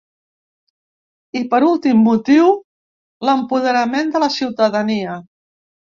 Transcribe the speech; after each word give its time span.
I 1.41 1.43
per 1.51 1.59
últim 1.67 2.01
motiu, 2.07 2.49
l’empoderament 3.29 4.11
de 4.17 4.23
la 4.25 4.31
ciutadania. 4.39 5.21